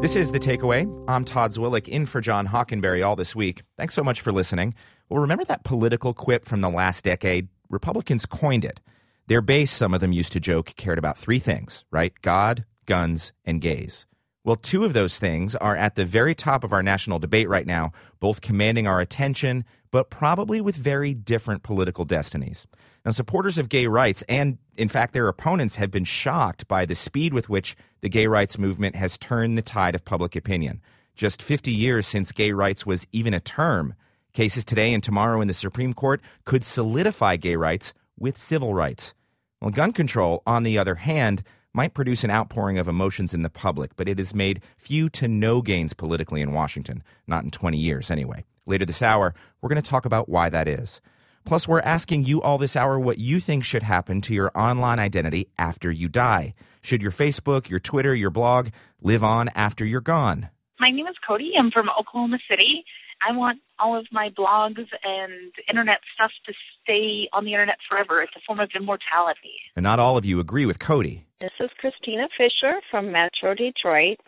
This 0.00 0.14
is 0.14 0.30
The 0.30 0.38
Takeaway. 0.38 0.86
I'm 1.08 1.24
Todd 1.24 1.52
Zwillich 1.52 1.88
in 1.88 2.06
for 2.06 2.20
John 2.20 2.46
Hockenberry 2.46 3.04
all 3.04 3.16
this 3.16 3.34
week. 3.34 3.64
Thanks 3.76 3.94
so 3.94 4.04
much 4.04 4.20
for 4.20 4.30
listening. 4.30 4.74
Well, 5.08 5.20
remember 5.20 5.44
that 5.46 5.64
political 5.64 6.14
quip 6.14 6.44
from 6.44 6.60
the 6.60 6.70
last 6.70 7.02
decade? 7.02 7.48
Republicans 7.68 8.24
coined 8.24 8.64
it. 8.64 8.78
Their 9.26 9.40
base, 9.40 9.72
some 9.72 9.92
of 9.92 10.00
them 10.00 10.12
used 10.12 10.32
to 10.34 10.40
joke, 10.40 10.72
cared 10.76 10.98
about 10.98 11.18
three 11.18 11.40
things, 11.40 11.84
right? 11.90 12.12
God, 12.22 12.64
guns, 12.86 13.32
and 13.44 13.60
gays. 13.60 14.06
Well, 14.48 14.56
two 14.56 14.86
of 14.86 14.94
those 14.94 15.18
things 15.18 15.54
are 15.56 15.76
at 15.76 15.94
the 15.94 16.06
very 16.06 16.34
top 16.34 16.64
of 16.64 16.72
our 16.72 16.82
national 16.82 17.18
debate 17.18 17.50
right 17.50 17.66
now, 17.66 17.92
both 18.18 18.40
commanding 18.40 18.86
our 18.86 18.98
attention, 18.98 19.62
but 19.90 20.08
probably 20.08 20.62
with 20.62 20.74
very 20.74 21.12
different 21.12 21.62
political 21.62 22.06
destinies. 22.06 22.66
Now, 23.04 23.10
supporters 23.10 23.58
of 23.58 23.68
gay 23.68 23.88
rights 23.88 24.24
and, 24.26 24.56
in 24.78 24.88
fact, 24.88 25.12
their 25.12 25.28
opponents 25.28 25.76
have 25.76 25.90
been 25.90 26.06
shocked 26.06 26.66
by 26.66 26.86
the 26.86 26.94
speed 26.94 27.34
with 27.34 27.50
which 27.50 27.76
the 28.00 28.08
gay 28.08 28.26
rights 28.26 28.56
movement 28.56 28.96
has 28.96 29.18
turned 29.18 29.58
the 29.58 29.60
tide 29.60 29.94
of 29.94 30.06
public 30.06 30.34
opinion. 30.34 30.80
Just 31.14 31.42
50 31.42 31.70
years 31.70 32.06
since 32.06 32.32
gay 32.32 32.52
rights 32.52 32.86
was 32.86 33.06
even 33.12 33.34
a 33.34 33.40
term, 33.40 33.92
cases 34.32 34.64
today 34.64 34.94
and 34.94 35.02
tomorrow 35.02 35.42
in 35.42 35.48
the 35.48 35.52
Supreme 35.52 35.92
Court 35.92 36.22
could 36.46 36.64
solidify 36.64 37.36
gay 37.36 37.56
rights 37.56 37.92
with 38.18 38.38
civil 38.38 38.72
rights. 38.72 39.12
Well, 39.60 39.72
gun 39.72 39.92
control, 39.92 40.42
on 40.46 40.62
the 40.62 40.78
other 40.78 40.94
hand, 40.94 41.42
might 41.72 41.94
produce 41.94 42.24
an 42.24 42.30
outpouring 42.30 42.78
of 42.78 42.88
emotions 42.88 43.34
in 43.34 43.42
the 43.42 43.50
public, 43.50 43.96
but 43.96 44.08
it 44.08 44.18
has 44.18 44.34
made 44.34 44.62
few 44.76 45.08
to 45.10 45.28
no 45.28 45.62
gains 45.62 45.92
politically 45.92 46.40
in 46.40 46.52
Washington, 46.52 47.02
not 47.26 47.44
in 47.44 47.50
20 47.50 47.76
years 47.76 48.10
anyway. 48.10 48.44
Later 48.66 48.84
this 48.84 49.02
hour, 49.02 49.34
we're 49.60 49.68
going 49.68 49.82
to 49.82 49.90
talk 49.90 50.04
about 50.04 50.28
why 50.28 50.48
that 50.48 50.68
is. 50.68 51.00
Plus, 51.44 51.66
we're 51.66 51.80
asking 51.80 52.24
you 52.24 52.42
all 52.42 52.58
this 52.58 52.76
hour 52.76 52.98
what 52.98 53.18
you 53.18 53.40
think 53.40 53.64
should 53.64 53.82
happen 53.82 54.20
to 54.20 54.34
your 54.34 54.50
online 54.54 54.98
identity 54.98 55.48
after 55.56 55.90
you 55.90 56.08
die. 56.08 56.54
Should 56.82 57.00
your 57.00 57.10
Facebook, 57.10 57.70
your 57.70 57.80
Twitter, 57.80 58.14
your 58.14 58.30
blog 58.30 58.68
live 59.00 59.24
on 59.24 59.48
after 59.54 59.84
you're 59.84 60.00
gone? 60.00 60.50
My 60.78 60.90
name 60.90 61.06
is 61.06 61.16
Cody. 61.26 61.52
I'm 61.58 61.70
from 61.70 61.88
Oklahoma 61.98 62.38
City. 62.50 62.84
I 63.26 63.36
want 63.36 63.58
all 63.78 63.98
of 63.98 64.06
my 64.12 64.30
blogs 64.30 64.86
and 65.02 65.52
internet 65.68 65.98
stuff 66.14 66.30
to 66.46 66.52
stay 66.82 67.28
on 67.32 67.44
the 67.44 67.52
internet 67.52 67.76
forever. 67.88 68.22
It's 68.22 68.32
a 68.36 68.40
form 68.46 68.60
of 68.60 68.70
immortality. 68.74 69.58
And 69.76 69.82
not 69.82 69.98
all 69.98 70.16
of 70.16 70.24
you 70.24 70.40
agree 70.40 70.66
with 70.66 70.78
Cody. 70.78 71.26
This 71.40 71.50
is 71.60 71.70
Christina 71.80 72.28
Fisher 72.36 72.80
from 72.90 73.12
Metro 73.12 73.54
Detroit. 73.54 74.18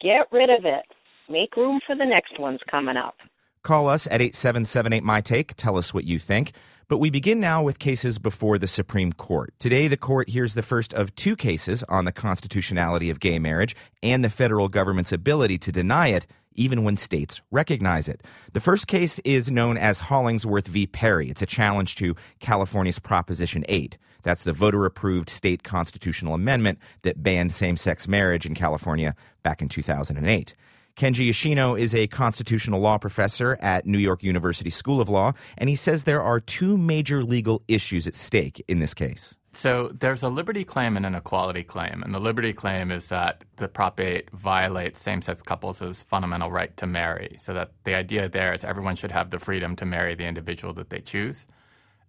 Get 0.00 0.26
rid 0.32 0.50
of 0.50 0.64
it. 0.64 0.84
Make 1.28 1.56
room 1.56 1.80
for 1.86 1.94
the 1.94 2.04
next 2.04 2.38
ones 2.38 2.60
coming 2.70 2.96
up. 2.96 3.16
Call 3.62 3.88
us 3.88 4.06
at 4.06 4.22
8778 4.22 5.02
My 5.02 5.20
Take. 5.20 5.54
Tell 5.56 5.76
us 5.76 5.92
what 5.92 6.04
you 6.04 6.18
think. 6.18 6.52
But 6.88 6.98
we 6.98 7.10
begin 7.10 7.38
now 7.38 7.62
with 7.62 7.78
cases 7.78 8.18
before 8.18 8.58
the 8.58 8.66
Supreme 8.66 9.12
Court. 9.12 9.54
Today, 9.60 9.86
the 9.86 9.96
court 9.96 10.30
hears 10.30 10.54
the 10.54 10.62
first 10.62 10.92
of 10.92 11.14
two 11.14 11.36
cases 11.36 11.84
on 11.84 12.04
the 12.04 12.10
constitutionality 12.10 13.10
of 13.10 13.20
gay 13.20 13.38
marriage 13.38 13.76
and 14.02 14.24
the 14.24 14.30
federal 14.30 14.68
government's 14.68 15.12
ability 15.12 15.58
to 15.58 15.70
deny 15.70 16.08
it 16.08 16.26
even 16.54 16.84
when 16.84 16.96
states 16.96 17.40
recognize 17.50 18.08
it. 18.08 18.22
The 18.52 18.60
first 18.60 18.86
case 18.86 19.18
is 19.20 19.50
known 19.50 19.76
as 19.76 19.98
Hollingsworth 19.98 20.66
v. 20.66 20.86
Perry. 20.86 21.30
It's 21.30 21.42
a 21.42 21.46
challenge 21.46 21.96
to 21.96 22.14
California's 22.38 22.98
Proposition 22.98 23.64
8. 23.68 23.96
That's 24.22 24.44
the 24.44 24.52
voter 24.52 24.84
approved 24.84 25.30
state 25.30 25.62
constitutional 25.62 26.34
amendment 26.34 26.78
that 27.02 27.22
banned 27.22 27.52
same 27.52 27.76
sex 27.76 28.06
marriage 28.06 28.46
in 28.46 28.54
California 28.54 29.14
back 29.42 29.62
in 29.62 29.68
2008. 29.68 30.54
Kenji 30.96 31.26
Yoshino 31.26 31.74
is 31.76 31.94
a 31.94 32.08
constitutional 32.08 32.80
law 32.80 32.98
professor 32.98 33.56
at 33.60 33.86
New 33.86 33.98
York 33.98 34.22
University 34.22 34.70
School 34.70 35.00
of 35.00 35.08
Law, 35.08 35.32
and 35.56 35.70
he 35.70 35.76
says 35.76 36.04
there 36.04 36.20
are 36.20 36.40
two 36.40 36.76
major 36.76 37.24
legal 37.24 37.62
issues 37.68 38.06
at 38.06 38.14
stake 38.14 38.62
in 38.68 38.80
this 38.80 38.92
case. 38.92 39.36
So 39.52 39.90
there's 39.98 40.22
a 40.22 40.28
liberty 40.28 40.64
claim 40.64 40.96
and 40.96 41.04
an 41.04 41.14
equality 41.14 41.64
claim. 41.64 42.02
And 42.04 42.14
the 42.14 42.20
liberty 42.20 42.52
claim 42.52 42.90
is 42.90 43.08
that 43.08 43.44
the 43.56 43.68
Prop 43.68 43.98
8 43.98 44.30
violates 44.30 45.02
same 45.02 45.22
sex 45.22 45.42
couples' 45.42 46.04
fundamental 46.04 46.50
right 46.50 46.76
to 46.76 46.86
marry. 46.86 47.36
So 47.40 47.54
that 47.54 47.72
the 47.84 47.94
idea 47.94 48.28
there 48.28 48.52
is 48.52 48.64
everyone 48.64 48.96
should 48.96 49.12
have 49.12 49.30
the 49.30 49.38
freedom 49.38 49.76
to 49.76 49.86
marry 49.86 50.14
the 50.14 50.26
individual 50.26 50.72
that 50.74 50.90
they 50.90 51.00
choose. 51.00 51.46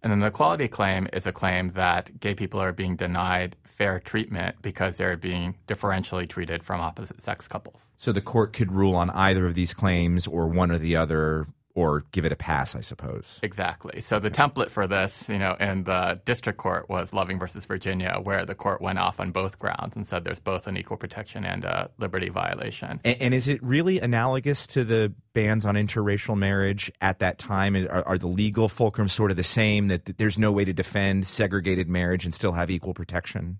And 0.02 0.10
then 0.10 0.20
the 0.20 0.26
equality 0.26 0.66
claim 0.66 1.06
is 1.12 1.26
a 1.26 1.32
claim 1.32 1.70
that 1.72 2.18
gay 2.18 2.34
people 2.34 2.60
are 2.60 2.72
being 2.72 2.96
denied 2.96 3.56
fair 3.64 4.00
treatment 4.00 4.56
because 4.60 4.96
they're 4.96 5.16
being 5.16 5.56
differentially 5.68 6.28
treated 6.28 6.64
from 6.64 6.80
opposite 6.80 7.22
sex 7.22 7.46
couples. 7.46 7.88
So 7.98 8.10
the 8.10 8.20
court 8.20 8.52
could 8.52 8.72
rule 8.72 8.96
on 8.96 9.10
either 9.10 9.46
of 9.46 9.54
these 9.54 9.72
claims 9.72 10.26
or 10.26 10.48
one 10.48 10.72
or 10.72 10.78
the 10.78 10.96
other 10.96 11.46
or 11.74 12.04
give 12.12 12.24
it 12.24 12.32
a 12.32 12.36
pass, 12.36 12.74
I 12.74 12.80
suppose. 12.80 13.40
Exactly. 13.42 14.00
So 14.00 14.18
the 14.18 14.30
template 14.30 14.70
for 14.70 14.86
this, 14.86 15.28
you 15.28 15.38
know, 15.38 15.56
in 15.58 15.84
the 15.84 16.20
district 16.24 16.58
court 16.58 16.88
was 16.88 17.12
Loving 17.12 17.38
versus 17.38 17.64
Virginia, 17.64 18.18
where 18.22 18.44
the 18.44 18.54
court 18.54 18.82
went 18.82 18.98
off 18.98 19.20
on 19.20 19.30
both 19.30 19.58
grounds 19.58 19.96
and 19.96 20.06
said 20.06 20.24
there's 20.24 20.40
both 20.40 20.66
an 20.66 20.76
equal 20.76 20.96
protection 20.96 21.44
and 21.44 21.64
a 21.64 21.90
liberty 21.98 22.28
violation. 22.28 23.00
And, 23.04 23.16
and 23.20 23.34
is 23.34 23.48
it 23.48 23.62
really 23.62 24.00
analogous 24.00 24.66
to 24.68 24.84
the 24.84 25.14
bans 25.32 25.64
on 25.64 25.74
interracial 25.74 26.36
marriage 26.36 26.92
at 27.00 27.20
that 27.20 27.38
time? 27.38 27.74
Are, 27.74 28.06
are 28.06 28.18
the 28.18 28.28
legal 28.28 28.68
fulcrums 28.68 29.10
sort 29.10 29.30
of 29.30 29.36
the 29.36 29.42
same? 29.42 29.88
That, 29.88 30.04
that 30.04 30.18
there's 30.18 30.38
no 30.38 30.52
way 30.52 30.64
to 30.64 30.72
defend 30.72 31.26
segregated 31.26 31.88
marriage 31.88 32.24
and 32.24 32.34
still 32.34 32.52
have 32.52 32.70
equal 32.70 32.92
protection? 32.92 33.58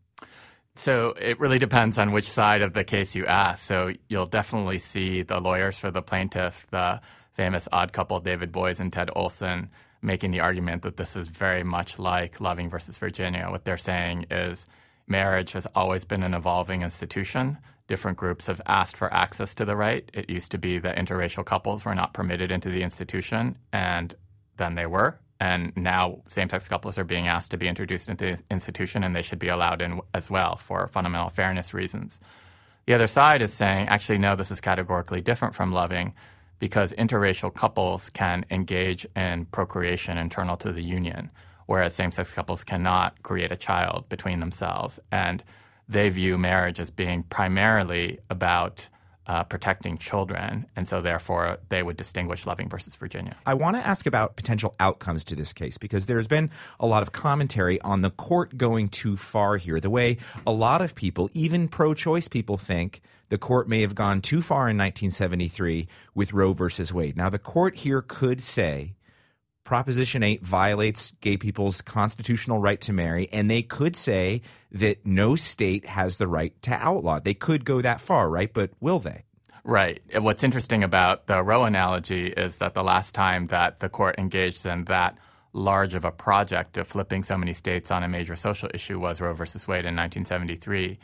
So 0.75 1.15
it 1.21 1.39
really 1.39 1.59
depends 1.59 1.99
on 1.99 2.13
which 2.13 2.31
side 2.31 2.63
of 2.63 2.73
the 2.73 2.85
case 2.85 3.15
you 3.15 3.27
ask. 3.27 3.63
So 3.67 3.93
you'll 4.09 4.27
definitely 4.27 4.79
see 4.79 5.23
the 5.23 5.39
lawyers 5.39 5.79
for 5.79 5.91
the 5.91 6.03
plaintiff, 6.03 6.67
the 6.71 7.01
famous 7.35 7.69
odd 7.73 7.93
couple 7.93 8.21
David 8.21 8.53
Boies 8.53 8.81
and 8.81 8.93
Ted 8.93 9.11
Olson 9.15 9.71
making 10.03 10.33
the 10.33 10.41
argument 10.41 10.83
that 10.83 10.97
this 10.97 11.17
is 11.17 11.29
very 11.29 11.63
much 11.63 11.99
like 11.99 12.41
Loving 12.41 12.69
versus 12.69 12.99
Virginia. 12.99 13.49
What 13.51 13.65
they're 13.65 13.77
saying 13.77 14.27
is 14.31 14.67
marriage 15.07 15.53
has 15.53 15.67
always 15.75 16.05
been 16.05 16.23
an 16.23 16.35
evolving 16.35 16.83
institution. 16.83 17.59
Different 17.87 18.19
groups 18.19 18.47
have 18.49 18.61
asked 18.67 18.97
for 18.97 19.13
access 19.13 19.55
to 19.57 19.65
the 19.65 19.77
right. 19.77 20.09
It 20.13 20.29
used 20.29 20.51
to 20.53 20.59
be 20.59 20.79
that 20.79 20.97
interracial 20.97 21.45
couples 21.45 21.85
were 21.85 21.95
not 21.95 22.15
permitted 22.15 22.51
into 22.51 22.71
the 22.71 22.83
institution, 22.83 23.57
and 23.73 24.15
then 24.57 24.75
they 24.75 24.87
were. 24.87 25.19
And 25.41 25.77
now 25.77 26.23
same 26.29 26.49
sex 26.49 26.69
couples 26.69 26.99
are 26.99 27.05
being 27.05 27.27
asked 27.27 27.51
to 27.51 27.57
be 27.57 27.69
introduced 27.69 28.09
into 28.09 28.37
the 28.37 28.43
institution, 28.51 29.03
and 29.05 29.15
they 29.15 29.23
should 29.23 29.41
be 29.41 29.49
allowed 29.49 29.83
in 29.83 30.01
as 30.15 30.31
well 30.31 30.57
for 30.57 30.87
fundamental 30.89 31.31
fairness 31.31 31.75
reasons. 31.75 32.21
The 32.87 32.95
other 32.95 33.07
side 33.07 33.43
is 33.43 33.53
saying, 33.53 33.89
actually, 33.89 34.19
no, 34.19 34.35
this 34.35 34.51
is 34.51 34.61
categorically 34.61 35.21
different 35.21 35.55
from 35.55 35.73
loving 35.73 36.15
because 36.63 36.93
interracial 36.93 37.53
couples 37.53 38.09
can 38.11 38.47
engage 38.49 39.05
in 39.17 39.45
procreation 39.47 40.17
internal 40.17 40.57
to 40.57 40.71
the 40.71 40.81
union, 40.81 41.29
whereas 41.67 41.93
same 41.93 42.13
sex 42.13 42.33
couples 42.33 42.63
cannot 42.63 43.21
create 43.25 43.51
a 43.51 43.57
child 43.57 44.09
between 44.09 44.39
themselves. 44.39 45.01
And 45.11 45.43
they 45.89 46.09
view 46.09 46.39
marriage 46.39 46.79
as 46.79 46.89
being 46.89 47.25
primarily 47.25 48.21
about 48.31 48.89
uh, 49.27 49.45
protecting 49.45 49.99
children, 49.99 50.67
and 50.75 50.89
so 50.89 51.01
therefore 51.01 51.59
they 51.69 51.83
would 51.83 51.97
distinguish 51.97 52.47
Loving 52.47 52.69
versus 52.69 52.97
Virginia. 52.97 53.37
I 53.47 53.55
want 53.55 53.77
to 53.77 53.87
ask 53.87 54.07
about 54.07 54.37
potential 54.37 54.75
outcomes 54.81 55.25
to 55.25 55.37
this 55.37 55.53
case 55.53 55.79
because 55.79 56.07
there's 56.07 56.27
been 56.27 56.51
a 56.81 56.87
lot 56.87 57.03
of 57.03 57.13
commentary 57.13 57.81
on 57.83 58.03
the 58.03 58.11
court 58.11 58.57
going 58.59 58.89
too 58.89 59.17
far 59.17 59.57
here. 59.57 59.79
The 59.81 59.91
way 59.91 60.19
a 60.47 60.53
lot 60.53 60.83
of 60.83 60.95
people, 60.95 61.31
even 61.35 61.69
pro 61.69 61.95
choice 61.95 62.29
people, 62.29 62.57
think 62.57 63.01
the 63.29 63.39
court 63.39 63.69
may 63.69 63.81
have 63.81 63.95
gone 63.95 64.21
too 64.21 64.43
far 64.43 64.69
in 64.69 64.77
1973 64.77 65.89
with 66.15 66.33
Roe 66.33 66.53
versus 66.53 66.93
Wade. 66.93 67.17
Now, 67.17 67.31
the 67.31 67.39
court 67.39 67.77
here 67.77 68.03
could 68.03 68.43
say 68.43 68.95
Proposition 69.73 70.23
8 70.23 70.43
violates 70.43 71.13
gay 71.23 71.39
people's 71.39 71.81
constitutional 71.81 72.59
right 72.59 72.79
to 72.83 72.93
marry, 72.93 73.27
and 73.33 73.51
they 73.51 73.63
could 73.63 73.97
say 73.97 74.43
that 74.71 75.07
no 75.07 75.35
state 75.35 75.87
has 75.87 76.19
the 76.19 76.29
right 76.29 76.53
to 76.61 76.75
outlaw. 76.75 77.21
They 77.21 77.33
could 77.33 77.65
go 77.65 77.81
that 77.81 77.99
far, 77.99 78.29
right? 78.29 78.53
But 78.53 78.73
will 78.81 78.99
they? 78.99 79.25
Right. 79.65 80.03
What's 80.15 80.45
interesting 80.45 80.85
about 80.85 81.27
the 81.27 81.43
Roe 81.43 81.65
analogy 81.65 82.27
is 82.27 82.59
that 82.59 82.75
the 82.75 82.85
last 82.85 83.15
time 83.15 83.47
that 83.47 83.81
the 83.81 83.89
court 83.89 84.17
engaged 84.19 84.67
in 84.67 84.85
that 84.85 85.17
large 85.55 85.95
of 85.95 86.05
a 86.05 86.13
project 86.13 86.77
of 86.77 86.87
flipping 86.87 87.25
so 87.25 87.39
many 87.39 87.55
states 87.55 87.91
on 87.91 88.03
a 88.03 88.09
major 88.09 88.37
social 88.37 88.69
issue 88.75 89.01
was 89.01 89.23
Roe 89.23 89.33
versus 89.33 89.67
Wade 89.67 89.87
in 89.87 89.97
1973. 89.97 90.99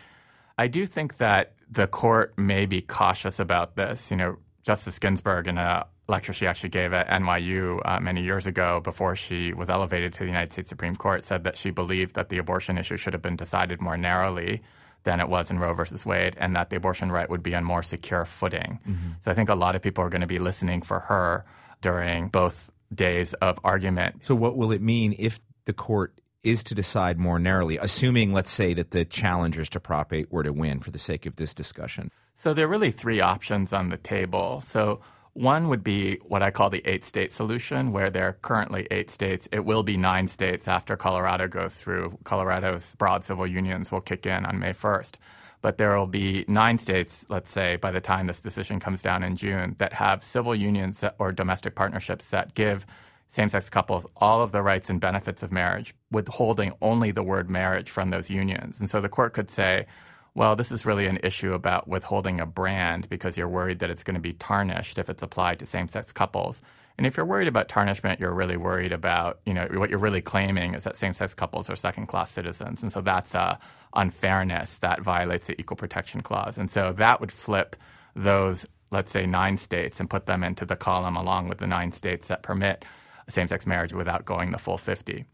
I 0.58 0.66
do 0.66 0.84
think 0.84 1.16
that 1.16 1.54
the 1.70 1.86
court 1.86 2.36
may 2.36 2.66
be 2.66 2.82
cautious 2.82 3.40
about 3.40 3.76
this. 3.76 4.10
You 4.10 4.18
know, 4.18 4.36
Justice 4.62 4.98
Ginsburg, 4.98 5.46
in 5.46 5.56
a 5.56 5.86
lecture 6.08 6.32
she 6.32 6.46
actually 6.46 6.70
gave 6.70 6.92
at 6.92 7.06
NYU 7.08 7.80
uh, 7.84 8.00
many 8.00 8.22
years 8.22 8.46
ago 8.46 8.80
before 8.82 9.14
she 9.14 9.52
was 9.52 9.68
elevated 9.68 10.12
to 10.14 10.20
the 10.20 10.26
United 10.26 10.52
States 10.52 10.68
Supreme 10.68 10.96
Court, 10.96 11.22
said 11.22 11.44
that 11.44 11.56
she 11.56 11.70
believed 11.70 12.14
that 12.14 12.30
the 12.30 12.38
abortion 12.38 12.78
issue 12.78 12.96
should 12.96 13.12
have 13.12 13.22
been 13.22 13.36
decided 13.36 13.80
more 13.80 13.96
narrowly 13.96 14.62
than 15.04 15.20
it 15.20 15.28
was 15.28 15.50
in 15.50 15.58
Roe 15.58 15.74
versus 15.74 16.04
Wade, 16.04 16.34
and 16.38 16.56
that 16.56 16.70
the 16.70 16.76
abortion 16.76 17.12
right 17.12 17.28
would 17.28 17.42
be 17.42 17.54
on 17.54 17.62
more 17.62 17.82
secure 17.82 18.24
footing. 18.24 18.80
Mm-hmm. 18.88 19.10
So 19.20 19.30
I 19.30 19.34
think 19.34 19.48
a 19.48 19.54
lot 19.54 19.76
of 19.76 19.82
people 19.82 20.02
are 20.02 20.08
going 20.08 20.22
to 20.22 20.26
be 20.26 20.38
listening 20.38 20.82
for 20.82 21.00
her 21.00 21.44
during 21.80 22.28
both 22.28 22.70
days 22.92 23.34
of 23.34 23.58
argument. 23.62 24.24
So, 24.24 24.34
what 24.34 24.56
will 24.56 24.72
it 24.72 24.82
mean 24.82 25.14
if 25.18 25.40
the 25.66 25.72
court 25.72 26.20
is 26.42 26.62
to 26.64 26.74
decide 26.74 27.18
more 27.18 27.38
narrowly, 27.38 27.78
assuming, 27.78 28.32
let's 28.32 28.50
say, 28.50 28.74
that 28.74 28.90
the 28.90 29.04
challengers 29.04 29.68
to 29.70 29.80
Prop 29.80 30.12
8 30.12 30.32
were 30.32 30.42
to 30.42 30.52
win 30.52 30.80
for 30.80 30.90
the 30.90 30.98
sake 30.98 31.26
of 31.26 31.36
this 31.36 31.52
discussion? 31.52 32.10
So 32.34 32.54
there 32.54 32.66
are 32.66 32.68
really 32.68 32.92
three 32.92 33.20
options 33.20 33.72
on 33.72 33.88
the 33.88 33.96
table. 33.96 34.62
So 34.64 35.00
one 35.38 35.68
would 35.68 35.84
be 35.84 36.16
what 36.26 36.42
I 36.42 36.50
call 36.50 36.68
the 36.68 36.82
eight 36.84 37.04
state 37.04 37.32
solution, 37.32 37.92
where 37.92 38.10
there 38.10 38.26
are 38.26 38.32
currently 38.32 38.88
eight 38.90 39.10
states. 39.10 39.48
It 39.52 39.64
will 39.64 39.84
be 39.84 39.96
nine 39.96 40.26
states 40.26 40.66
after 40.66 40.96
Colorado 40.96 41.46
goes 41.46 41.76
through. 41.76 42.18
Colorado's 42.24 42.96
broad 42.96 43.22
civil 43.22 43.46
unions 43.46 43.92
will 43.92 44.00
kick 44.00 44.26
in 44.26 44.44
on 44.44 44.58
May 44.58 44.72
1st. 44.72 45.14
but 45.60 45.76
there 45.76 45.96
will 45.98 46.06
be 46.06 46.44
nine 46.46 46.78
states, 46.78 47.24
let's 47.28 47.50
say, 47.50 47.76
by 47.76 47.90
the 47.90 48.00
time 48.00 48.26
this 48.26 48.40
decision 48.40 48.78
comes 48.78 49.02
down 49.02 49.22
in 49.24 49.36
June, 49.36 49.74
that 49.78 49.92
have 49.92 50.22
civil 50.22 50.54
unions 50.54 51.04
or 51.18 51.32
domestic 51.32 51.74
partnerships 51.74 52.30
that 52.30 52.54
give 52.54 52.86
same 53.28 53.48
sex 53.48 53.68
couples 53.68 54.06
all 54.16 54.40
of 54.40 54.52
the 54.52 54.62
rights 54.62 54.88
and 54.88 55.00
benefits 55.00 55.42
of 55.42 55.52
marriage, 55.52 55.94
withholding 56.10 56.72
only 56.80 57.10
the 57.10 57.22
word 57.22 57.50
marriage 57.50 57.90
from 57.90 58.10
those 58.10 58.30
unions. 58.30 58.80
And 58.80 58.88
so 58.88 59.00
the 59.00 59.08
court 59.08 59.34
could 59.34 59.50
say, 59.50 59.86
well, 60.34 60.56
this 60.56 60.70
is 60.70 60.86
really 60.86 61.06
an 61.06 61.18
issue 61.22 61.52
about 61.52 61.88
withholding 61.88 62.40
a 62.40 62.46
brand 62.46 63.08
because 63.08 63.36
you're 63.36 63.48
worried 63.48 63.80
that 63.80 63.90
it's 63.90 64.04
going 64.04 64.14
to 64.14 64.20
be 64.20 64.34
tarnished 64.34 64.98
if 64.98 65.10
it's 65.10 65.22
applied 65.22 65.58
to 65.58 65.66
same 65.66 65.88
sex 65.88 66.12
couples. 66.12 66.62
And 66.96 67.06
if 67.06 67.16
you're 67.16 67.26
worried 67.26 67.48
about 67.48 67.68
tarnishment, 67.68 68.18
you're 68.18 68.34
really 68.34 68.56
worried 68.56 68.92
about, 68.92 69.38
you 69.46 69.54
know, 69.54 69.68
what 69.72 69.88
you're 69.88 69.98
really 70.00 70.20
claiming 70.20 70.74
is 70.74 70.84
that 70.84 70.96
same 70.96 71.14
sex 71.14 71.32
couples 71.32 71.70
are 71.70 71.76
second 71.76 72.06
class 72.06 72.30
citizens. 72.30 72.82
And 72.82 72.92
so 72.92 73.00
that's 73.00 73.34
a 73.34 73.58
unfairness 73.94 74.78
that 74.78 75.00
violates 75.00 75.46
the 75.46 75.58
Equal 75.60 75.76
Protection 75.76 76.22
Clause. 76.22 76.58
And 76.58 76.70
so 76.70 76.92
that 76.94 77.20
would 77.20 77.32
flip 77.32 77.76
those, 78.16 78.66
let's 78.90 79.12
say, 79.12 79.26
nine 79.26 79.56
states 79.56 80.00
and 80.00 80.10
put 80.10 80.26
them 80.26 80.42
into 80.42 80.66
the 80.66 80.76
column 80.76 81.16
along 81.16 81.48
with 81.48 81.58
the 81.58 81.66
nine 81.66 81.92
states 81.92 82.28
that 82.28 82.42
permit 82.42 82.84
same 83.28 83.46
sex 83.46 83.66
marriage 83.66 83.92
without 83.92 84.24
going 84.24 84.50
the 84.50 84.58
full 84.58 84.78
50. 84.78 85.24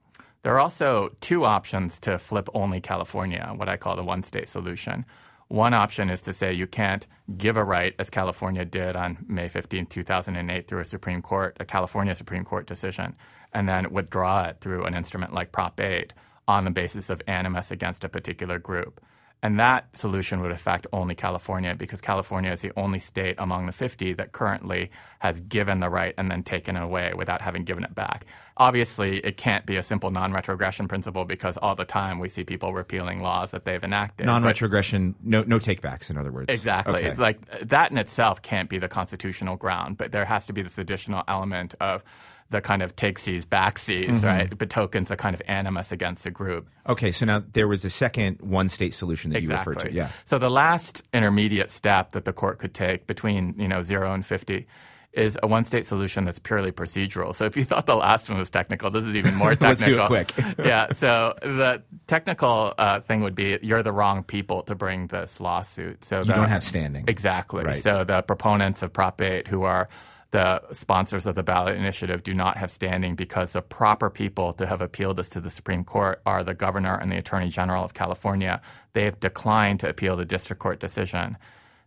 There 0.45 0.55
are 0.55 0.61
also 0.61 1.17
two 1.23 1.47
options 1.47 1.99
to 2.01 2.19
flip 2.19 2.51
only 2.53 2.79
California, 2.79 3.55
what 3.57 3.71
I 3.71 3.79
call 3.79 3.97
the 3.97 4.05
one 4.05 4.23
state 4.23 4.47
solution. 4.47 5.07
One 5.49 5.73
option 5.73 6.11
is 6.11 6.21
to 6.21 6.35
say 6.35 6.53
you 6.53 6.67
can't 6.67 7.07
give 7.39 7.57
a 7.57 7.65
right, 7.65 7.95
as 7.99 8.11
California 8.11 8.67
did 8.67 8.95
on 8.95 9.25
May 9.27 9.49
15, 9.49 9.87
2008, 9.87 10.69
through 10.69 10.81
a 10.81 10.85
Supreme 10.85 11.23
Court, 11.23 11.57
a 11.61 11.65
California 11.65 12.15
Supreme 12.15 12.45
Court 12.45 12.67
decision, 12.67 13.17
and 13.55 13.67
then 13.67 13.91
withdraw 13.91 14.45
it 14.45 14.59
through 14.61 14.85
an 14.85 14.93
instrument 14.93 15.33
like 15.33 15.51
Prop 15.51 15.81
8 15.81 16.13
on 16.47 16.65
the 16.65 16.71
basis 16.71 17.09
of 17.09 17.23
animus 17.27 17.71
against 17.71 18.05
a 18.05 18.09
particular 18.11 18.59
group. 18.59 19.01
And 19.45 19.61
that 19.61 19.95
solution 19.95 20.41
would 20.41 20.53
affect 20.53 20.87
only 20.91 21.15
California 21.15 21.75
because 21.75 22.01
California 22.01 22.51
is 22.51 22.63
the 22.63 22.73
only 22.79 22.99
state 22.99 23.35
among 23.37 23.67
the 23.67 23.73
50 23.73 24.15
that 24.15 24.33
currently 24.33 24.91
has 25.19 25.41
given 25.41 25.81
the 25.81 25.91
right 25.91 26.15
and 26.17 26.31
then 26.31 26.43
taken 26.43 26.77
it 26.77 26.83
away 26.83 27.13
without 27.15 27.43
having 27.43 27.63
given 27.63 27.85
it 27.85 27.95
back. 27.95 28.25
Obviously, 28.57 29.19
it 29.19 29.37
can't 29.37 29.67
be 29.67 29.77
a 29.77 29.83
simple 29.83 30.11
non 30.11 30.33
retrogression 30.33 30.89
principle 30.89 31.27
because 31.27 31.59
all 31.59 31.75
the 31.75 31.85
time 31.85 32.21
we 32.21 32.31
see 32.31 32.43
people 32.43 32.73
repealing 32.73 33.21
laws 33.21 33.51
that 33.51 33.67
they've 33.67 33.85
enacted. 33.85 34.25
Non 34.25 34.43
retrogression, 34.43 35.15
no, 35.23 35.43
no 35.43 35.59
takebacks, 35.59 36.09
in 36.09 36.17
other 36.17 36.33
words. 36.33 36.47
Exactly. 36.49 37.05
Okay. 37.05 37.15
Like 37.15 37.69
that 37.69 37.91
in 37.91 37.99
itself 37.99 38.41
can't 38.41 38.71
be 38.71 38.79
the 38.79 38.89
constitutional 38.89 39.57
ground, 39.57 39.99
but 39.99 40.11
there 40.11 40.25
has 40.25 40.47
to 40.47 40.55
be 40.55 40.63
this 40.63 40.79
additional 40.79 41.23
element 41.29 41.75
of 41.83 42.03
the 42.51 42.61
kind 42.61 42.83
of 42.83 42.95
takesies, 42.95 43.45
backsies, 43.45 44.09
mm-hmm. 44.09 44.27
right? 44.27 44.53
It 44.53 44.59
betokens 44.59 45.11
a 45.11 45.17
kind 45.17 45.35
of 45.35 45.43
animus 45.47 45.93
against 45.93 46.27
a 46.27 46.31
group. 46.31 46.69
Okay, 46.89 47.11
so 47.11 47.27
now 47.27 47.43
there 47.53 47.67
was 47.67 47.85
a 47.85 47.91
second 47.91 48.41
one 48.41 48.69
state 48.69 48.95
solution 48.95 49.33
that 49.33 49.39
exactly. 49.39 49.73
you 49.73 49.77
referred 49.77 49.89
to. 49.89 49.95
Yeah. 49.95 50.09
So 50.27 50.39
the 50.39 50.51
last 50.51 51.03
intermediate 51.13 51.71
step 51.71 52.13
that 52.13 52.25
the 52.25 52.33
court 52.33 52.59
could 52.59 52.75
take 52.75 53.07
between, 53.07 53.55
you 53.59 53.69
know, 53.69 53.83
zero 53.83 54.13
and 54.13 54.25
50 54.25 54.67
is 55.15 55.39
a 55.43 55.47
one 55.47 55.65
state 55.65 55.87
solution 55.87 56.25
that's 56.25 56.39
purely 56.39 56.73
procedural. 56.73 57.35
So 57.35 57.45
if 57.45 57.57
you 57.57 57.65
thought 57.65 57.87
the 57.87 57.95
last 57.95 58.29
one 58.29 58.39
was 58.39 58.51
technical, 58.51 58.91
this 58.91 59.05
is 59.05 59.15
even 59.15 59.35
more 59.35 59.55
technical. 59.55 59.69
Let's 59.69 59.85
do 59.85 60.03
it 60.03 60.07
quick. 60.07 60.59
yeah. 60.59 60.93
So 60.93 61.35
the 61.43 61.83
technical 62.07 62.75
uh, 62.77 63.01
thing 63.01 63.23
would 63.23 63.35
be 63.35 63.59
you're 63.63 63.83
the 63.83 63.93
wrong 63.93 64.23
people 64.23 64.63
to 64.65 64.75
bring 64.75 65.07
this 65.07 65.41
lawsuit. 65.41 66.05
So 66.05 66.21
you 66.21 66.25
the, 66.25 66.35
don't 66.35 66.49
have 66.49 66.65
standing. 66.65 67.05
Exactly. 67.09 67.65
Right. 67.65 67.77
So 67.77 68.05
the 68.05 68.23
proponents 68.23 68.83
of 68.83 68.93
Prop 68.93 69.21
8 69.21 69.47
who 69.47 69.63
are 69.63 69.89
the 70.35 70.61
sponsors 70.73 71.27
of 71.27 71.37
the 71.37 71.45
ballot 71.45 71.77
initiative 71.77 72.25
do 72.25 72.35
not 72.35 72.57
have 72.57 72.69
standing 72.69 73.15
because 73.15 73.53
the 73.53 73.63
proper 73.63 74.11
people 74.11 74.53
to 74.53 74.67
have 74.67 74.81
appealed 74.81 75.17
this 75.17 75.29
to 75.29 75.41
the 75.41 75.49
Supreme 75.49 75.85
Court 75.85 76.21
are 76.27 76.43
the 76.43 76.55
governor 76.55 76.97
and 76.97 77.13
the 77.13 77.17
attorney 77.17 77.51
general 77.51 77.85
of 77.85 77.95
California. 77.95 78.61
They 78.95 79.05
have 79.05 79.21
declined 79.21 79.79
to 79.81 79.89
appeal 79.89 80.17
the 80.17 80.25
district 80.25 80.61
court 80.61 80.81
decision. 80.81 81.39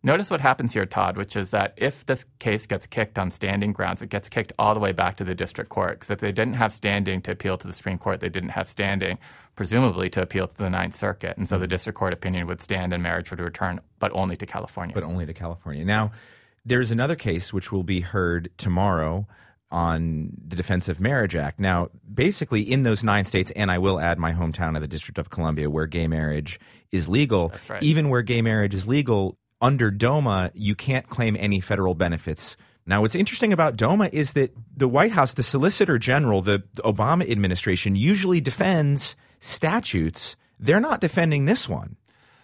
Notice 0.01 0.29
what 0.29 0.39
happens 0.39 0.71
here, 0.71 0.85
Todd, 0.85 1.17
which 1.17 1.35
is 1.35 1.49
that 1.49 1.73
if 1.75 2.05
this 2.05 2.25
case 2.39 2.65
gets 2.65 2.87
kicked 2.87 3.19
on 3.19 3.31
standing 3.31 3.73
grounds, 3.73 4.01
it 4.01 4.07
gets 4.07 4.29
kicked 4.29 4.53
all 4.57 4.73
the 4.73 4.79
way 4.79 4.93
back 4.93 5.17
to 5.17 5.25
the 5.25 5.35
district 5.35 5.69
court. 5.69 5.99
Because 5.99 6.11
if 6.11 6.21
they 6.21 6.31
didn't 6.31 6.53
have 6.53 6.71
standing 6.71 7.21
to 7.23 7.31
appeal 7.31 7.57
to 7.57 7.67
the 7.67 7.73
Supreme 7.73 7.97
Court, 7.97 8.21
they 8.21 8.29
didn't 8.29 8.51
have 8.51 8.69
standing, 8.69 9.17
presumably, 9.57 10.09
to 10.11 10.21
appeal 10.21 10.47
to 10.47 10.57
the 10.57 10.69
Ninth 10.69 10.95
Circuit. 10.95 11.35
And 11.35 11.49
so 11.49 11.57
the 11.57 11.65
mm-hmm. 11.65 11.71
district 11.71 11.99
court 11.99 12.13
opinion 12.13 12.47
would 12.47 12.61
stand 12.61 12.93
and 12.93 13.03
marriage 13.03 13.29
would 13.29 13.41
return, 13.41 13.81
but 13.99 14.13
only 14.13 14.37
to 14.37 14.45
California. 14.45 14.93
But 14.93 15.03
only 15.03 15.25
to 15.25 15.33
California. 15.33 15.83
Now, 15.83 16.13
there's 16.67 16.91
another 16.91 17.15
case 17.15 17.53
which 17.53 17.71
will 17.71 17.83
be 17.83 18.01
heard 18.01 18.49
tomorrow 18.57 19.25
on 19.71 20.29
the 20.47 20.55
Defense 20.55 20.87
of 20.87 20.99
Marriage 20.99 21.35
Act. 21.35 21.59
Now, 21.59 21.89
basically, 22.13 22.61
in 22.61 22.83
those 22.83 23.03
nine 23.03 23.25
states, 23.25 23.51
and 23.55 23.71
I 23.71 23.77
will 23.79 23.99
add 23.99 24.17
my 24.17 24.33
hometown 24.33 24.75
of 24.75 24.81
the 24.81 24.87
District 24.87 25.17
of 25.17 25.29
Columbia, 25.29 25.69
where 25.69 25.87
gay 25.87 26.07
marriage 26.07 26.59
is 26.91 27.09
legal, 27.09 27.53
right. 27.67 27.81
even 27.83 28.09
where 28.09 28.21
gay 28.21 28.41
marriage 28.41 28.73
is 28.73 28.87
legal, 28.87 29.37
under 29.61 29.89
DOMA, 29.89 30.51
you 30.53 30.75
can't 30.75 31.09
claim 31.09 31.35
any 31.39 31.59
federal 31.59 31.95
benefits. 31.95 32.55
Now, 32.85 33.01
what's 33.01 33.15
interesting 33.15 33.51
about 33.51 33.75
DOMA 33.75 34.09
is 34.13 34.33
that 34.33 34.53
the 34.75 34.87
White 34.87 35.11
House, 35.11 35.33
the 35.33 35.43
Solicitor 35.43 35.97
General, 35.97 36.41
the, 36.41 36.63
the 36.75 36.83
Obama 36.83 37.29
administration 37.29 37.95
usually 37.95 38.39
defends 38.39 39.15
statutes. 39.39 40.35
They're 40.59 40.79
not 40.79 41.01
defending 41.01 41.45
this 41.45 41.67
one. 41.67 41.97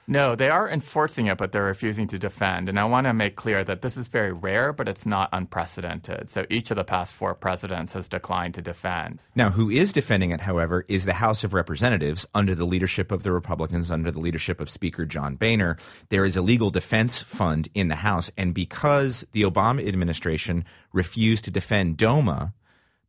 No, 0.07 0.35
they 0.35 0.49
are 0.49 0.69
enforcing 0.69 1.27
it, 1.27 1.37
but 1.37 1.51
they're 1.51 1.63
refusing 1.63 2.07
to 2.07 2.19
defend. 2.19 2.67
And 2.67 2.79
I 2.79 2.83
want 2.83 3.07
to 3.07 3.13
make 3.13 3.35
clear 3.35 3.63
that 3.63 3.81
this 3.81 3.95
is 3.95 4.07
very 4.07 4.33
rare, 4.33 4.73
but 4.73 4.89
it's 4.89 5.05
not 5.05 5.29
unprecedented. 5.31 6.29
So 6.29 6.45
each 6.49 6.71
of 6.71 6.77
the 6.77 6.83
past 6.83 7.13
four 7.13 7.33
presidents 7.33 7.93
has 7.93 8.09
declined 8.09 8.55
to 8.55 8.61
defend. 8.61 9.21
Now, 9.35 9.51
who 9.51 9.69
is 9.69 9.93
defending 9.93 10.31
it, 10.31 10.41
however, 10.41 10.83
is 10.89 11.05
the 11.05 11.13
House 11.13 11.43
of 11.43 11.53
Representatives 11.53 12.25
under 12.33 12.53
the 12.53 12.65
leadership 12.65 13.11
of 13.11 13.23
the 13.23 13.31
Republicans, 13.31 13.89
under 13.89 14.11
the 14.11 14.19
leadership 14.19 14.59
of 14.59 14.69
Speaker 14.69 15.05
John 15.05 15.35
Boehner. 15.35 15.77
There 16.09 16.25
is 16.25 16.35
a 16.35 16.41
legal 16.41 16.69
defense 16.69 17.21
fund 17.21 17.69
in 17.73 17.87
the 17.87 17.95
House. 17.95 18.29
And 18.37 18.53
because 18.53 19.25
the 19.31 19.43
Obama 19.43 19.87
administration 19.87 20.65
refused 20.91 21.45
to 21.45 21.51
defend 21.51 21.97
DOMA, 21.97 22.53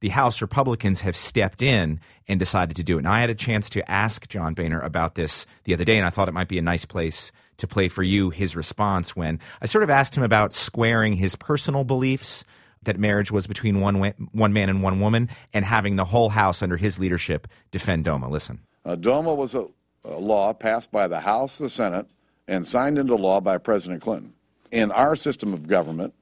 the 0.04 0.10
House 0.10 0.42
Republicans 0.42 1.00
have 1.00 1.16
stepped 1.16 1.62
in 1.62 1.98
and 2.28 2.38
decided 2.38 2.76
to 2.76 2.82
do 2.82 2.98
it. 2.98 3.04
Now, 3.04 3.14
I 3.14 3.20
had 3.20 3.30
a 3.30 3.34
chance 3.34 3.70
to 3.70 3.90
ask 3.90 4.28
John 4.28 4.52
Boehner 4.52 4.78
about 4.82 5.14
this 5.14 5.46
the 5.64 5.72
other 5.72 5.86
day, 5.86 5.96
and 5.96 6.06
I 6.06 6.10
thought 6.10 6.28
it 6.28 6.34
might 6.34 6.46
be 6.46 6.58
a 6.58 6.62
nice 6.62 6.84
place 6.84 7.32
to 7.56 7.66
play 7.66 7.88
for 7.88 8.02
you 8.02 8.28
his 8.28 8.54
response 8.54 9.16
when 9.16 9.40
I 9.62 9.64
sort 9.64 9.82
of 9.82 9.88
asked 9.88 10.14
him 10.14 10.22
about 10.22 10.52
squaring 10.52 11.14
his 11.14 11.36
personal 11.36 11.84
beliefs 11.84 12.44
that 12.82 12.98
marriage 12.98 13.30
was 13.30 13.46
between 13.46 13.80
one, 13.80 14.12
one 14.32 14.52
man 14.52 14.68
and 14.68 14.82
one 14.82 15.00
woman 15.00 15.30
and 15.54 15.64
having 15.64 15.96
the 15.96 16.04
whole 16.04 16.28
House 16.28 16.60
under 16.60 16.76
his 16.76 16.98
leadership 16.98 17.48
defend 17.70 18.04
DOMA. 18.04 18.28
Listen. 18.28 18.60
Uh, 18.84 18.96
DOMA 18.96 19.34
was 19.34 19.54
a, 19.54 19.64
a 20.04 20.18
law 20.18 20.52
passed 20.52 20.92
by 20.92 21.08
the 21.08 21.18
House, 21.18 21.56
the 21.56 21.70
Senate, 21.70 22.06
and 22.46 22.68
signed 22.68 22.98
into 22.98 23.14
law 23.14 23.40
by 23.40 23.56
President 23.56 24.02
Clinton. 24.02 24.34
In 24.70 24.92
our 24.92 25.16
system 25.16 25.54
of 25.54 25.66
government, 25.66 26.12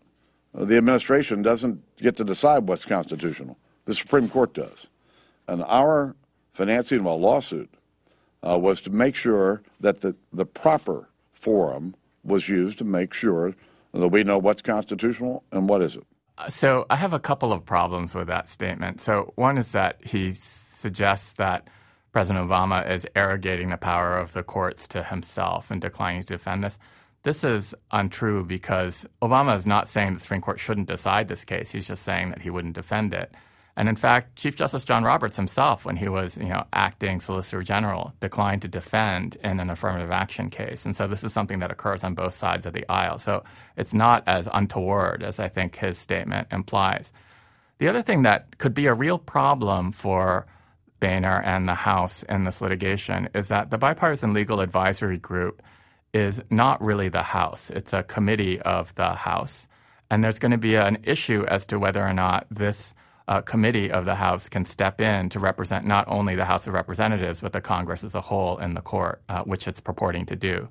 uh, 0.56 0.66
the 0.66 0.76
administration 0.76 1.42
doesn't 1.42 1.82
get 1.96 2.18
to 2.18 2.24
decide 2.24 2.68
what's 2.68 2.84
constitutional. 2.84 3.58
The 3.84 3.94
Supreme 3.94 4.28
Court 4.28 4.54
does. 4.54 4.86
And 5.48 5.62
our 5.64 6.14
financing 6.52 7.00
of 7.00 7.06
a 7.06 7.12
lawsuit 7.12 7.70
uh, 8.46 8.58
was 8.58 8.80
to 8.82 8.90
make 8.90 9.14
sure 9.14 9.62
that 9.80 10.00
the, 10.00 10.14
the 10.32 10.46
proper 10.46 11.08
forum 11.32 11.94
was 12.24 12.48
used 12.48 12.78
to 12.78 12.84
make 12.84 13.12
sure 13.12 13.54
that 13.92 14.08
we 14.08 14.24
know 14.24 14.38
what's 14.38 14.62
constitutional 14.62 15.42
and 15.52 15.68
what 15.68 15.82
isn't. 15.82 16.06
Uh, 16.38 16.48
so 16.48 16.86
I 16.88 16.96
have 16.96 17.12
a 17.12 17.18
couple 17.18 17.52
of 17.52 17.64
problems 17.64 18.14
with 18.14 18.28
that 18.28 18.48
statement. 18.48 19.00
So 19.00 19.32
one 19.36 19.58
is 19.58 19.72
that 19.72 19.98
he 20.04 20.32
suggests 20.32 21.34
that 21.34 21.68
President 22.12 22.48
Obama 22.48 22.88
is 22.90 23.06
arrogating 23.16 23.70
the 23.70 23.76
power 23.76 24.18
of 24.18 24.32
the 24.32 24.42
courts 24.42 24.86
to 24.88 25.02
himself 25.02 25.70
and 25.70 25.80
declining 25.80 26.22
to 26.22 26.28
defend 26.28 26.64
this. 26.64 26.78
This 27.22 27.44
is 27.44 27.74
untrue 27.90 28.44
because 28.44 29.06
Obama 29.22 29.56
is 29.56 29.66
not 29.66 29.88
saying 29.88 30.14
the 30.14 30.20
Supreme 30.20 30.40
Court 30.40 30.58
shouldn't 30.58 30.88
decide 30.88 31.28
this 31.28 31.44
case. 31.44 31.70
He's 31.70 31.86
just 31.86 32.02
saying 32.02 32.30
that 32.30 32.42
he 32.42 32.50
wouldn't 32.50 32.74
defend 32.74 33.14
it. 33.14 33.32
And 33.76 33.88
in 33.88 33.96
fact, 33.96 34.36
Chief 34.36 34.54
Justice 34.54 34.84
John 34.84 35.02
Roberts 35.02 35.36
himself, 35.36 35.84
when 35.86 35.96
he 35.96 36.08
was 36.08 36.36
you 36.36 36.48
know, 36.48 36.64
acting 36.72 37.20
Solicitor 37.20 37.62
General, 37.62 38.12
declined 38.20 38.62
to 38.62 38.68
defend 38.68 39.36
in 39.42 39.60
an 39.60 39.70
affirmative 39.70 40.10
action 40.10 40.50
case. 40.50 40.84
And 40.84 40.94
so 40.94 41.06
this 41.06 41.24
is 41.24 41.32
something 41.32 41.60
that 41.60 41.70
occurs 41.70 42.04
on 42.04 42.14
both 42.14 42.34
sides 42.34 42.66
of 42.66 42.74
the 42.74 42.86
aisle. 42.90 43.18
So 43.18 43.44
it's 43.76 43.94
not 43.94 44.24
as 44.26 44.46
untoward 44.52 45.22
as 45.22 45.40
I 45.40 45.48
think 45.48 45.76
his 45.76 45.96
statement 45.96 46.48
implies. 46.52 47.12
The 47.78 47.88
other 47.88 48.02
thing 48.02 48.22
that 48.22 48.58
could 48.58 48.74
be 48.74 48.86
a 48.86 48.94
real 48.94 49.18
problem 49.18 49.90
for 49.90 50.46
Boehner 51.00 51.42
and 51.42 51.66
the 51.66 51.74
House 51.74 52.22
in 52.24 52.44
this 52.44 52.60
litigation 52.60 53.28
is 53.34 53.48
that 53.48 53.70
the 53.70 53.78
Bipartisan 53.78 54.34
Legal 54.34 54.60
Advisory 54.60 55.18
Group 55.18 55.62
is 56.12 56.40
not 56.50 56.80
really 56.82 57.08
the 57.08 57.22
House, 57.22 57.70
it's 57.70 57.92
a 57.92 58.02
committee 58.02 58.60
of 58.60 58.94
the 58.94 59.14
House. 59.14 59.66
And 60.10 60.22
there's 60.22 60.38
going 60.38 60.52
to 60.52 60.58
be 60.58 60.74
an 60.74 60.98
issue 61.04 61.44
as 61.48 61.66
to 61.68 61.78
whether 61.78 62.06
or 62.06 62.12
not 62.12 62.46
this 62.50 62.94
uh, 63.28 63.40
committee 63.40 63.90
of 63.90 64.04
the 64.04 64.14
House 64.14 64.48
can 64.48 64.64
step 64.64 65.00
in 65.00 65.28
to 65.30 65.38
represent 65.38 65.86
not 65.86 66.06
only 66.08 66.34
the 66.34 66.44
House 66.44 66.66
of 66.66 66.74
Representatives, 66.74 67.40
but 67.40 67.52
the 67.52 67.60
Congress 67.60 68.04
as 68.04 68.14
a 68.14 68.20
whole 68.20 68.58
in 68.58 68.74
the 68.74 68.80
court, 68.80 69.22
uh, 69.28 69.42
which 69.42 69.68
it's 69.68 69.80
purporting 69.80 70.26
to 70.26 70.36
do. 70.36 70.68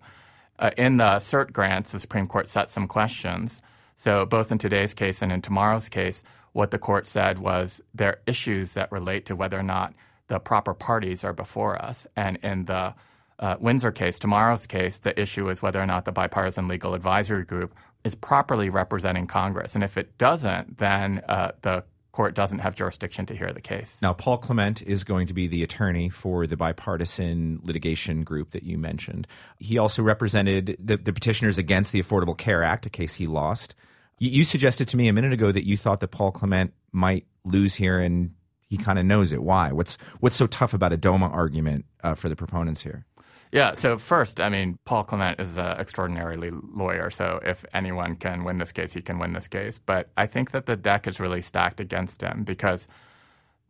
Uh, 0.60 0.72
in 0.78 0.98
the 0.98 1.16
cert 1.16 1.52
grants, 1.52 1.92
the 1.92 2.00
Supreme 2.00 2.28
Court 2.28 2.48
set 2.48 2.70
some 2.70 2.88
questions. 2.88 3.62
So, 3.96 4.26
both 4.26 4.52
in 4.52 4.58
today's 4.58 4.94
case 4.94 5.22
and 5.22 5.32
in 5.32 5.42
tomorrow's 5.42 5.90
case, 5.90 6.24
what 6.54 6.72
the 6.72 6.80
court 6.80 7.08
said 7.08 7.40
was 7.40 7.82
there 7.94 8.10
are 8.10 8.22
issues 8.28 8.74
that 8.74 8.92
relate 8.92 9.26
to 9.28 9.36
whether 9.36 9.58
or 9.58 9.64
not 9.64 9.94
the 10.28 10.40
proper 10.40 10.74
parties 10.74 11.24
are 11.24 11.34
before 11.34 11.82
us. 11.82 12.08
And 12.16 12.38
in 12.38 12.66
the 12.66 12.94
uh, 13.40 13.56
Windsor 13.60 13.92
case, 13.92 14.20
tomorrow's 14.20 14.68
case, 14.68 15.00
the 15.00 15.20
issue 15.20 15.50
is 15.50 15.62
whether 15.62 15.82
or 15.82 15.86
not 15.86 16.06
the 16.06 16.12
bipartisan 16.12 16.68
legal 16.68 16.94
advisory 16.94 17.44
group 17.44 17.74
is 18.04 18.16
properly 18.16 18.70
representing 18.70 19.28
Congress. 19.28 19.76
And 19.76 19.84
if 19.84 19.98
it 19.98 20.18
doesn't, 20.18 20.78
then 20.78 21.22
uh, 21.28 21.52
the 21.62 21.84
court 22.12 22.36
doesn't 22.36 22.60
have 22.60 22.76
jurisdiction 22.76 23.26
to 23.28 23.36
hear 23.36 23.54
the 23.54 23.62
case. 23.62 23.98
Now, 24.02 24.14
Paul 24.14 24.38
Clement 24.38 24.82
is 24.82 25.04
going 25.04 25.28
to 25.28 25.34
be 25.34 25.48
the 25.48 25.64
attorney 25.64 26.10
for 26.10 26.46
the 26.46 26.58
bipartisan 26.58 27.60
litigation 27.64 28.24
group 28.24 28.52
that 28.52 28.64
you 28.64 28.78
mentioned. 28.78 29.28
He 29.60 29.78
also 29.78 30.04
represented 30.04 30.78
the, 30.80 30.98
the 30.98 31.14
petitioners 31.14 31.58
against 31.58 31.92
the 31.92 32.02
Affordable 32.02 32.38
Care 32.38 32.64
Act, 32.64 32.86
a 32.86 32.90
case 32.90 33.16
he 33.16 33.28
lost. 33.28 33.76
You, 34.20 34.30
you 34.30 34.44
suggested 34.44 34.88
to 34.90 34.98
me 34.98 35.08
a 35.08 35.14
minute 35.14 35.34
ago 35.34 35.52
that 35.52 35.66
you 35.66 35.78
thought 35.78 36.00
that 36.02 36.10
Paul 36.10 36.32
Clement 36.32 36.74
might 36.92 37.26
lose 37.44 37.76
here, 37.76 38.00
and 38.00 38.36
he 38.70 38.78
kind 38.78 39.00
of 39.00 39.06
knows 39.06 39.32
it. 39.32 39.42
Why? 39.42 39.72
What's 39.72 39.98
what's 40.20 40.36
so 40.36 40.48
tough 40.48 40.74
about 40.74 40.94
a 40.94 40.98
DOMA 40.98 41.28
argument 41.28 41.86
uh, 42.04 42.16
for 42.16 42.30
the 42.30 42.36
proponents 42.36 42.82
here? 42.82 43.06
Yeah. 43.52 43.74
So 43.74 43.98
first, 43.98 44.40
I 44.40 44.48
mean, 44.48 44.78
Paul 44.86 45.04
Clement 45.04 45.40
is 45.40 45.58
an 45.58 45.78
extraordinarily 45.78 46.50
lawyer. 46.52 47.10
So 47.10 47.40
if 47.44 47.66
anyone 47.74 48.16
can 48.16 48.46
win 48.46 48.60
this 48.60 48.72
case, 48.72 48.94
he 48.94 49.02
can 49.02 49.20
win 49.20 49.34
this 49.34 49.48
case. 49.48 49.78
But 49.78 50.10
I 50.16 50.26
think 50.26 50.52
that 50.52 50.66
the 50.66 50.78
deck 50.78 51.06
is 51.06 51.20
really 51.20 51.42
stacked 51.42 51.80
against 51.82 52.22
him 52.22 52.44
because 52.44 52.88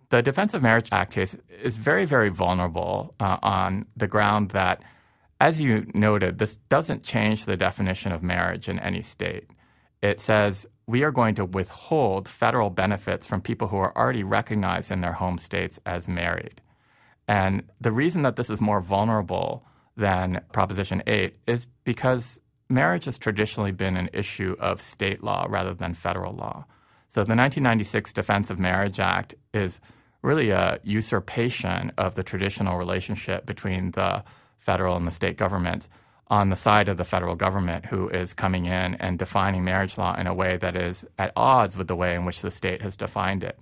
the 0.10 0.22
Defense 0.22 0.54
of 0.54 0.62
Marriage 0.62 0.90
Act 0.92 1.14
case 1.14 1.36
is 1.64 1.78
very, 1.78 2.06
very 2.06 2.30
vulnerable 2.30 3.16
uh, 3.20 3.38
on 3.42 3.86
the 3.96 4.08
ground 4.08 4.52
that, 4.52 4.84
as 5.40 5.60
you 5.60 5.88
noted, 5.96 6.38
this 6.38 6.58
doesn't 6.70 7.04
change 7.04 7.46
the 7.46 7.58
definition 7.58 8.12
of 8.12 8.22
marriage 8.22 8.70
in 8.70 8.78
any 8.78 9.02
state. 9.02 9.50
It 10.02 10.20
says 10.20 10.68
we 10.86 11.04
are 11.04 11.12
going 11.12 11.36
to 11.36 11.46
withhold 11.46 12.28
federal 12.28 12.70
benefits 12.70 13.26
from 13.26 13.42
people 13.42 13.70
who 13.70 13.78
are 13.78 13.98
already 13.98 14.24
recognized 14.24 14.92
in 14.92 15.02
their 15.02 15.14
home 15.14 15.38
states 15.38 15.80
as 15.86 16.08
married. 16.08 16.62
And 17.28 17.64
the 17.80 17.92
reason 17.92 18.24
that 18.24 18.36
this 18.36 18.50
is 18.50 18.60
more 18.60 18.82
vulnerable 18.82 19.64
than 20.01 20.41
Proposition 20.51 21.01
8 21.08 21.36
is 21.48 21.67
because 21.86 22.41
marriage 22.67 23.05
has 23.05 23.17
traditionally 23.17 23.72
been 23.72 23.96
an 23.96 24.10
issue 24.12 24.55
of 24.60 24.81
state 24.81 25.24
law 25.24 25.46
rather 25.48 25.74
than 25.74 25.93
federal 25.93 26.34
law. 26.34 26.65
So 27.10 27.20
the 27.20 27.36
1996 27.36 28.12
Defense 28.12 28.50
of 28.50 28.60
Marriage 28.60 29.00
Act 29.00 29.36
is 29.53 29.79
really 30.22 30.50
a 30.50 30.79
usurpation 30.84 31.91
of 31.98 32.15
the 32.15 32.24
traditional 32.24 32.77
relationship 32.77 33.46
between 33.46 33.91
the 33.91 34.24
federal 34.58 34.98
and 34.98 35.05
the 35.05 35.12
state 35.12 35.38
governments 35.38 35.88
on 36.27 36.50
the 36.50 36.55
side 36.55 36.89
of 36.89 36.98
the 36.98 37.03
federal 37.03 37.36
government 37.36 37.86
who 37.86 38.10
is 38.10 38.34
coming 38.34 38.65
in 38.65 38.96
and 38.96 39.20
defining 39.20 39.63
marriage 39.63 39.98
law 39.98 40.15
in 40.15 40.27
a 40.27 40.34
way 40.34 40.58
that 40.58 40.75
is 40.75 41.05
at 41.20 41.31
odds 41.36 41.77
with 41.77 41.88
the 41.88 41.96
way 41.96 42.15
in 42.15 42.25
which 42.25 42.41
the 42.41 42.51
state 42.51 42.81
has 42.81 42.98
defined 42.98 43.43
it. 43.43 43.60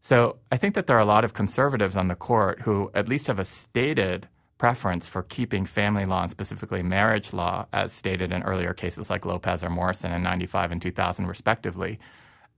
So 0.00 0.36
I 0.50 0.56
think 0.56 0.74
that 0.74 0.86
there 0.86 0.96
are 0.96 1.06
a 1.06 1.14
lot 1.14 1.24
of 1.24 1.32
conservatives 1.32 1.96
on 1.96 2.08
the 2.08 2.16
court 2.16 2.62
who 2.62 2.90
at 2.92 3.08
least 3.08 3.28
have 3.28 3.38
a 3.38 3.44
stated 3.44 4.28
preference 4.62 5.08
for 5.08 5.24
keeping 5.24 5.66
family 5.66 6.04
law 6.04 6.22
and 6.22 6.30
specifically 6.30 6.84
marriage 6.84 7.32
law, 7.32 7.66
as 7.72 7.92
stated 7.92 8.30
in 8.30 8.44
earlier 8.44 8.72
cases 8.72 9.10
like 9.10 9.26
Lopez 9.26 9.64
or 9.64 9.68
Morrison 9.68 10.12
in 10.12 10.22
95 10.22 10.70
and 10.70 10.80
2000, 10.80 11.26
respectively, 11.26 11.98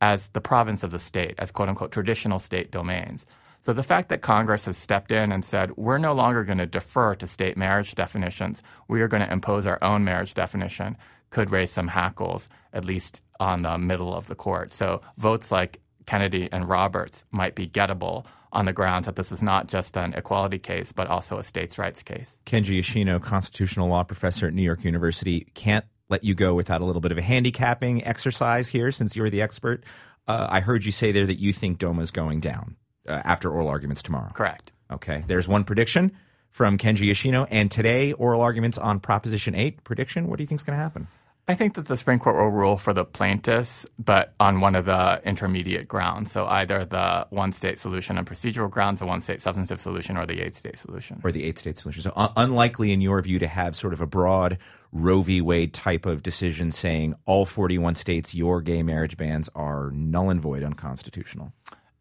as 0.03 0.29
the 0.29 0.41
province 0.43 0.83
of 0.83 0.91
the 0.91 0.99
state, 0.99 1.35
as 1.39 1.51
quote 1.51 1.71
unquote 1.71 1.93
traditional 1.93 2.39
state 2.39 2.71
domains. 2.71 3.25
So 3.63 3.73
the 3.73 3.83
fact 3.83 4.11
that 4.11 4.21
Congress 4.21 4.67
has 4.67 4.77
stepped 4.77 5.13
in 5.13 5.33
and 5.33 5.43
said, 5.43 5.79
we're 5.79 5.97
no 5.97 6.13
longer 6.13 6.45
going 6.45 6.59
to 6.59 6.67
defer 6.67 7.15
to 7.15 7.27
state 7.27 7.57
marriage 7.57 7.95
definitions, 7.95 8.63
we 8.87 9.01
are 9.01 9.09
going 9.09 9.27
to 9.27 9.33
impose 9.33 9.67
our 9.67 9.83
own 9.83 10.05
marriage 10.05 10.35
definition, 10.35 10.99
could 11.31 11.51
raise 11.51 11.71
some 11.71 11.89
hackles, 11.89 12.51
at 12.75 12.85
least 12.85 13.23
on 13.41 13.63
the 13.63 13.79
middle 13.79 14.15
of 14.15 14.27
the 14.27 14.35
court. 14.35 14.75
So 14.75 15.01
votes 15.17 15.51
like 15.51 15.81
Kennedy 16.07 16.49
and 16.51 16.69
Roberts 16.69 17.25
might 17.31 17.55
be 17.55 17.69
gettable 17.69 18.25
on 18.53 18.67
the 18.67 18.73
grounds 18.73 19.07
that 19.07 19.17
this 19.17 19.33
is 19.33 19.43
not 19.43 19.67
just 19.67 19.97
an 19.97 20.15
equality 20.15 20.59
case, 20.59 20.93
but 20.93 21.09
also 21.09 21.39
a 21.39 21.43
states' 21.43 21.77
rights 21.79 22.03
case. 22.03 22.39
Kenji 22.47 22.77
Yoshino, 22.77 23.19
constitutional 23.19 23.89
law 23.89 24.05
professor 24.05 24.47
at 24.47 24.55
New 24.55 24.63
York 24.63 24.85
University, 24.85 25.49
can't 25.55 25.85
let 26.09 26.23
you 26.23 26.35
go 26.35 26.55
without 26.55 26.81
a 26.81 26.85
little 26.85 27.01
bit 27.01 27.13
of 27.13 27.19
a 27.19 27.23
handicapping 27.23 28.05
exercise 28.05 28.69
here 28.69 28.91
since 28.93 29.17
you're 29.17 29.31
the 29.31 29.43
expert. 29.43 29.83
Uh, 30.29 30.47
I 30.49 30.61
heard 30.61 30.85
you 30.85 30.93
say 30.93 31.13
there 31.13 31.27
that 31.27 31.41
you 31.41 31.53
think 31.53 31.79
DOMA 31.79 32.03
is 32.03 32.11
going 32.11 32.41
down 32.41 32.77
uh, 33.09 33.21
after 33.25 33.51
oral 33.51 33.69
arguments 33.69 34.03
tomorrow. 34.03 34.31
Correct. 34.33 34.73
Okay. 34.91 35.25
There's 35.27 35.49
one 35.49 35.65
prediction 35.65 36.13
from 36.51 36.79
Kenji 36.79 37.07
Yoshino. 37.07 37.47
And 37.51 37.71
today, 37.71 38.13
oral 38.13 38.41
arguments 38.41 38.79
on 38.79 39.01
Proposition 39.01 39.55
8. 39.55 39.83
Prediction, 39.83 40.29
what 40.29 40.37
do 40.37 40.43
you 40.43 40.47
think 40.47 40.61
is 40.61 40.65
going 40.65 40.79
to 40.79 40.83
happen? 40.83 41.09
I 41.47 41.55
think 41.55 41.75
that 41.75 41.87
the 41.87 41.97
Supreme 41.99 42.19
Court 42.19 42.37
will 42.37 42.49
rule 42.49 42.79
for 42.79 42.95
the 42.95 43.05
plaintiffs, 43.05 43.85
but 43.99 44.33
on 44.41 44.61
one 44.61 44.75
of 44.75 44.87
the 44.87 45.21
intermediate 45.27 45.87
grounds. 45.87 46.33
So 46.33 46.47
either 46.47 46.87
the 46.87 47.27
one 47.29 47.53
state 47.53 47.79
solution 47.79 48.17
on 48.17 48.25
procedural 48.25 48.71
grounds, 48.71 49.01
the 49.01 49.07
one 49.07 49.21
state 49.21 49.43
substantive 49.43 49.79
solution, 49.79 50.17
or 50.17 50.25
the 50.25 50.41
eight 50.41 50.55
state 50.55 50.79
solution. 50.79 51.21
Or 51.23 51.31
the 51.31 51.45
eight 51.45 51.59
state 51.59 51.77
solution. 51.77 52.01
So 52.01 52.13
un- 52.17 52.33
unlikely, 52.37 52.93
in 52.93 53.03
your 53.03 53.21
view, 53.21 53.39
to 53.41 53.47
have 53.47 53.77
sort 53.77 53.93
of 53.93 54.01
a 54.01 54.07
broad 54.07 54.57
Roe 54.91 55.21
v. 55.21 55.43
Wade 55.43 55.75
type 55.75 56.07
of 56.07 56.23
decision 56.23 56.73
saying 56.73 57.15
all 57.27 57.45
41 57.45 57.97
states, 57.97 58.35
your 58.35 58.63
gay 58.63 58.83
marriage 58.83 59.19
bans 59.19 59.51
are 59.55 59.91
null 59.91 60.31
and 60.31 60.41
void 60.41 60.63
unconstitutional 60.63 61.53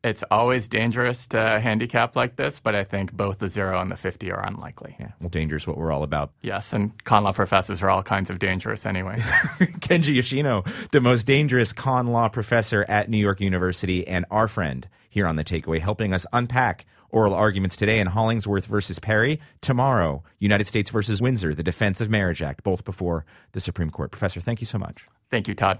it's 0.03 0.23
always 0.29 0.67
dangerous 0.67 1.27
to 1.27 1.59
handicap 1.61 2.15
like 2.15 2.35
this, 2.35 2.59
but 2.59 2.75
I 2.75 2.83
think 2.83 3.13
both 3.13 3.39
the 3.39 3.49
zero 3.49 3.79
and 3.79 3.89
the 3.89 3.95
50 3.95 4.31
are 4.31 4.45
unlikely. 4.45 4.95
Yeah, 4.99 5.11
well, 5.21 5.29
danger 5.29 5.55
is 5.55 5.65
what 5.65 5.77
we're 5.77 5.91
all 5.91 6.03
about. 6.03 6.31
Yes, 6.41 6.73
and 6.73 7.01
con 7.05 7.23
law 7.23 7.31
professors 7.31 7.81
are 7.81 7.89
all 7.89 8.03
kinds 8.03 8.29
of 8.29 8.39
dangerous 8.39 8.85
anyway. 8.85 9.17
Kenji 9.79 10.15
Yoshino, 10.15 10.63
the 10.91 10.99
most 10.99 11.25
dangerous 11.25 11.71
con 11.71 12.07
law 12.07 12.27
professor 12.27 12.85
at 12.89 13.09
New 13.09 13.17
York 13.17 13.39
University, 13.39 14.05
and 14.05 14.25
our 14.29 14.47
friend 14.47 14.87
here 15.09 15.25
on 15.25 15.37
The 15.37 15.43
Takeaway, 15.43 15.79
helping 15.79 16.13
us 16.13 16.25
unpack 16.33 16.85
oral 17.09 17.33
arguments 17.33 17.77
today 17.77 17.99
in 17.99 18.07
Hollingsworth 18.07 18.65
versus 18.65 18.99
Perry. 18.99 19.39
Tomorrow, 19.61 20.23
United 20.39 20.67
States 20.67 20.89
versus 20.89 21.21
Windsor, 21.21 21.53
the 21.53 21.63
Defense 21.63 22.01
of 22.01 22.09
Marriage 22.09 22.41
Act, 22.41 22.63
both 22.63 22.83
before 22.83 23.23
the 23.53 23.59
Supreme 23.59 23.91
Court. 23.91 24.11
Professor, 24.11 24.41
thank 24.41 24.59
you 24.59 24.65
so 24.65 24.79
much. 24.79 25.07
Thank 25.29 25.47
you, 25.47 25.53
Todd. 25.53 25.79